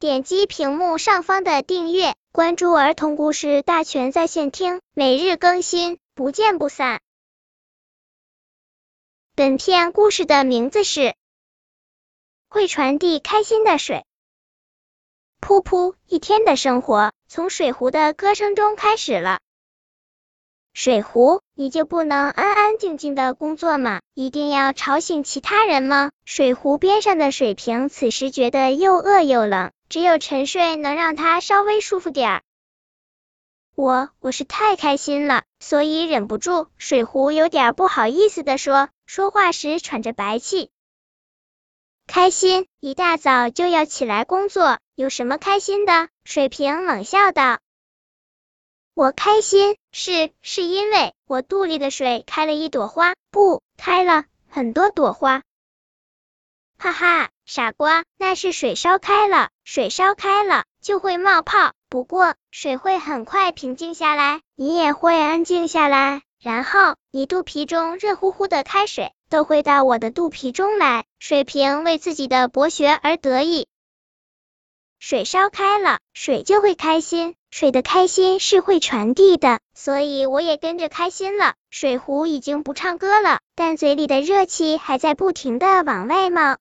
[0.00, 7.00] 点击屏幕上方的订阅，关注儿童故事大全在线听，每日更新，不见不散。
[9.34, 11.00] 本片故事的名字是
[12.48, 14.04] 《会传递开心的水》。
[15.44, 19.40] 噗噗，一天的生活从水壶的歌声中开始了。
[20.74, 24.00] 水壶，你就不能安安静静的工作吗？
[24.14, 26.12] 一定要吵醒其他人吗？
[26.24, 32.42] 水壶边上的水瓶此时觉得又饿又冷，只有沉睡能让他稍微舒服点儿。
[33.74, 36.68] 我我是太开心了，所以忍不住。
[36.78, 40.70] 水壶有点不好意思的说，说话时喘着白气。
[42.06, 46.08] 开心，一大早就要起来工作，有什么开心的？
[46.24, 47.60] 水瓶冷笑道。
[48.94, 55.42] 我开心，是是因为我肚里的水开了一朵花，不，开了很多朵花。
[56.78, 71.04] 哈哈，傻瓜，那是水烧开了，水烧开了就会冒泡，不过水会很快平静下来，你也会安静下来，然后你肚皮中热乎乎的开水都会到我的肚皮中来。
[71.18, 73.66] 水瓶为自己的博学而得意。
[74.98, 77.34] 水烧开了，水就会开心。
[77.50, 81.56] 水的开心是会传递的，所以我也跟着开心了。
[81.68, 86.56] 水壶已经不唱歌了，但嘴里的热气还在不停的往外冒。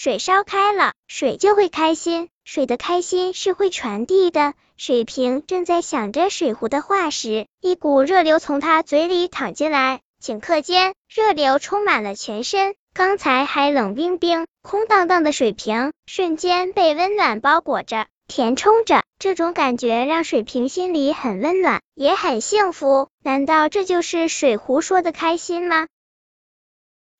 [0.00, 2.28] 水烧开了，水就会开心。
[2.44, 4.54] 水的开心是会传递的。
[4.76, 12.76] 水瓶正在想着水壶的话时，一股热流从他嘴里淌进来，顷刻间，热流充满了全身。
[12.94, 19.02] 刚才还冷冰冰、空荡荡的水瓶，瞬间被温暖包裹着，填充着。
[19.18, 23.08] 这种感觉让水瓶心里很温暖，也很幸福。
[23.24, 25.88] 难道这就是水壶说的开心吗？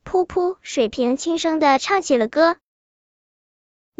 [0.08, 2.56] 噗噗，水瓶轻声的唱起了歌。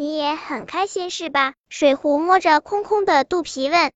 [0.01, 1.55] 你也很开心是吧？
[1.69, 3.91] 水壶摸着空空的肚皮问。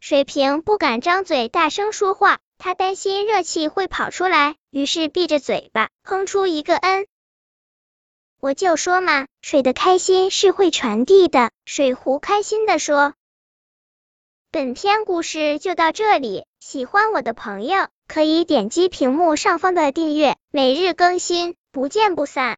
[0.00, 2.38] 水瓶不敢张嘴大声说话。
[2.56, 7.06] 他担心热气会跑出来，于是闭着嘴巴，哼出一个嗯。
[8.40, 11.50] 我就说嘛，水的开心是会传递的。
[11.66, 13.12] 水壶开心的说。
[14.50, 22.50] 本篇故事就到这里，喜欢我的朋友可以点击屏幕上方的订阅，每日更新，不见不散。